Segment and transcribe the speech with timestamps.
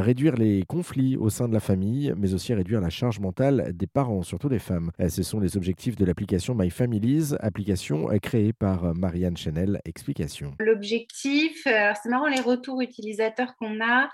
[0.00, 3.86] réduire les conflits au sein de la famille, mais aussi réduire la charge mentale des
[3.86, 4.90] parents, surtout des femmes.
[5.08, 9.80] Ce sont les objectifs de l'application My Families, application créée par Marianne Chanel.
[9.84, 10.52] Explication.
[10.60, 14.08] L'objectif, c'est marrant les retours utilisateurs qu'on a,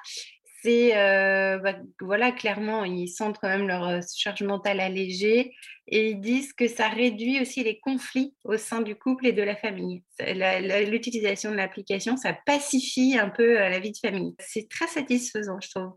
[0.64, 5.52] c'est euh, bah, voilà clairement ils sentent quand même leur euh, charge mentale allégée
[5.86, 9.42] et ils disent que ça réduit aussi les conflits au sein du couple et de
[9.42, 10.02] la famille.
[10.18, 14.34] L'utilisation de l'application, ça pacifie un peu euh, la vie de famille.
[14.38, 15.92] C'est très satisfaisant, je trouve.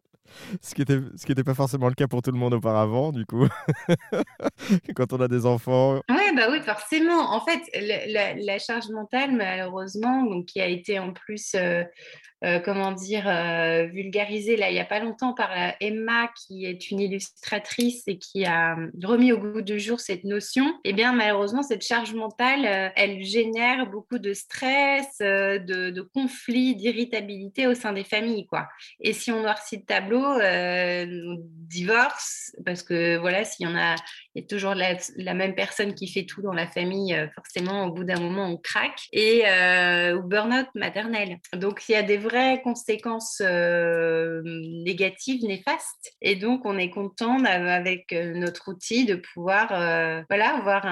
[0.62, 3.12] Ce qui n'était ce qui était pas forcément le cas pour tout le monde auparavant,
[3.12, 3.48] du coup,
[4.96, 6.02] quand on a des enfants.
[6.10, 7.34] Oui, bah oui, forcément.
[7.34, 11.56] En fait, la, charge mentale, malheureusement, donc, qui a été en plus
[12.44, 16.68] euh, comment dire, euh, vulgarisé là il n'y a pas longtemps par euh, Emma, qui
[16.68, 21.14] est une illustratrice et qui a remis au goût du jour cette notion, eh bien
[21.14, 28.04] malheureusement, cette charge mentale, elle génère beaucoup de stress, de, conflits, d'irritabilité au sein des
[28.04, 28.46] familles.
[28.46, 28.68] Quoi.
[29.02, 33.96] Et si on noircit le tableau, on divorce, parce que voilà, s'il y en a,
[34.36, 37.92] il y a toujours la, même personne qui fait tout dans la famille, forcément, au
[37.92, 39.44] bout d'un moment, on craque, et
[40.14, 41.38] ou burn-out maternel.
[41.54, 46.14] Donc, il y a des vraies conséquences euh, négatives, néfastes.
[46.22, 50.86] Et donc, on est content avec euh, notre outil de pouvoir euh, voilà, avoir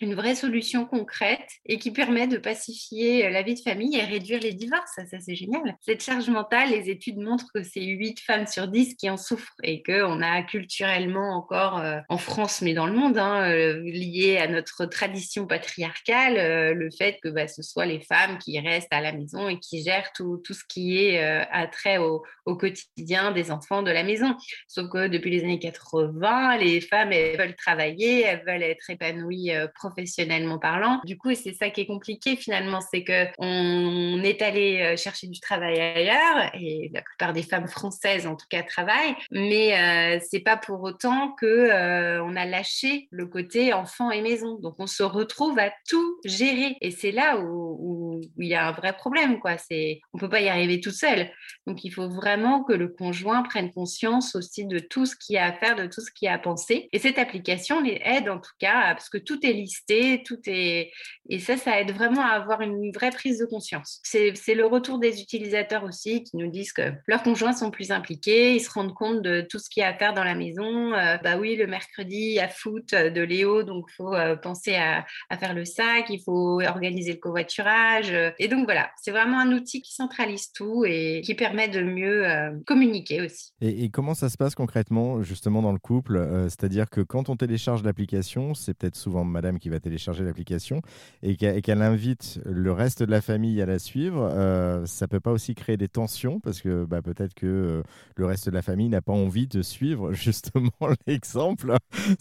[0.00, 4.40] une vraie solution concrète et qui permet de pacifier la vie de famille et réduire
[4.40, 4.92] les divorces.
[4.94, 5.76] Ça, c'est génial.
[5.80, 9.54] Cette charge mentale, les études montrent que c'est 8 femmes sur 10 qui en souffrent
[9.62, 14.86] et qu'on a culturellement encore en France, mais dans le monde, hein, lié à notre
[14.86, 19.48] tradition patriarcale, le fait que bah, ce soit les femmes qui restent à la maison
[19.48, 23.82] et qui gèrent tout, tout ce qui est euh, attrait au, au, quotidien des enfants
[23.82, 24.36] de la maison.
[24.68, 29.52] Sauf que depuis les années 80, les femmes, elles veulent travailler, elles veulent être épanouies
[29.52, 31.00] euh, professionnellement parlant.
[31.04, 35.40] Du coup, c'est ça qui est compliqué finalement, c'est qu'on est allé euh, chercher du
[35.40, 40.56] travail ailleurs, et la plupart des femmes françaises en tout cas travaillent, mais c'est pas
[40.56, 44.58] pour autant que on a lâché le côté enfant et maison.
[44.58, 48.72] Donc on se retrouve à tout gérer, et c'est là où, il y a un
[48.72, 49.56] vrai problème, quoi.
[49.58, 51.30] C'est on peut pas y arriver tout seul.
[51.66, 55.38] Donc, il faut vraiment que le conjoint prenne conscience aussi de tout ce qu'il y
[55.38, 56.88] a à faire, de tout ce qu'il y a à penser.
[56.92, 60.90] Et cette application les aide en tout cas, parce que tout est listé, tout est...
[61.28, 64.00] Et ça, ça aide vraiment à avoir une vraie prise de conscience.
[64.04, 68.49] C'est le retour des utilisateurs aussi qui nous disent que leurs conjoints sont plus impliqués,
[68.56, 70.92] ils se rendent compte de tout ce qu'il y a à faire dans la maison.
[70.92, 75.04] Euh, bah oui, le mercredi, à foot de Léo, donc il faut euh, penser à,
[75.28, 78.12] à, faire le sac, il faut organiser le covoiturage.
[78.38, 82.26] Et donc voilà, c'est vraiment un outil qui centralise tout et qui permet de mieux
[82.26, 83.52] euh, communiquer aussi.
[83.60, 86.16] Et, comment ça se passe concrètement justement dans le couple?
[86.16, 90.82] Euh, C'est-à-dire que quand on télécharge l'application, c'est peut-être souvent madame qui va télécharger l'application
[91.22, 95.32] et qu'elle invite le reste de la famille à la suivre, euh, ça peut pas
[95.32, 96.40] aussi créer des tensions?
[96.40, 97.82] Parce que bah, peut-être que
[98.16, 100.70] le reste de la famille n'a pas envie de suivre justement
[101.06, 101.74] l'exemple.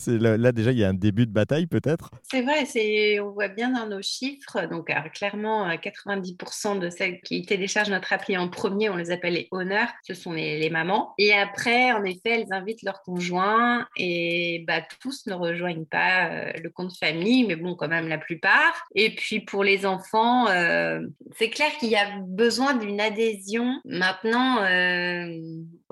[0.07, 2.11] Là, là déjà, il y a un début de bataille peut-être.
[2.23, 4.67] C'est vrai, c'est on voit bien dans nos chiffres.
[4.69, 9.47] Donc clairement, 90% de celles qui téléchargent notre application en premier, on les appelle les
[9.51, 11.13] honneurs, ce sont les, mamans.
[11.17, 16.51] Et après, en effet, elles invitent leurs conjoints et bah, tous ne rejoignent pas euh,
[16.61, 18.87] le compte famille, mais bon, quand même la plupart.
[18.93, 21.01] Et puis pour les enfants, euh,
[21.37, 23.79] c'est clair qu'il y a besoin d'une adhésion.
[23.85, 25.25] Maintenant, euh,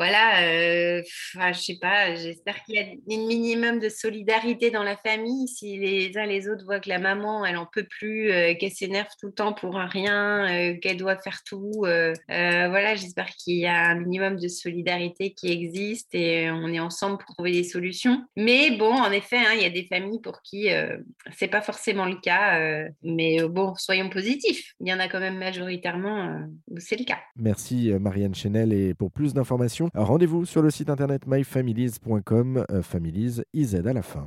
[0.08, 1.02] voilà,
[1.52, 5.48] je sais pas, j'espère qu'il y a un minimum de solidarité dans la famille.
[5.48, 8.30] Si les uns les autres voient que la maman, elle en peut plus,
[8.60, 11.86] qu'elle s'énerve tout le temps pour rien, qu'elle doit faire tout,
[12.30, 16.80] euh, voilà, j'espère qu'il y a un minimum de solidarité qui existe et on est
[16.80, 18.24] ensemble pour trouver des solutions.
[18.36, 20.98] Mais bon, en effet, hein, il y a des familles pour qui euh,
[21.36, 22.60] c'est pas forcément le cas.
[22.60, 24.74] Euh, mais bon, soyons positifs.
[24.80, 27.20] Il y en a quand même majoritairement où c'est le cas.
[27.36, 28.74] Merci Marianne Chenel.
[28.74, 34.26] Et pour plus d'informations, rendez-vous sur le site internet myfamilies.com, families IZ à la fin.